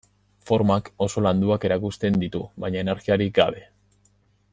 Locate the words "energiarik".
2.85-3.37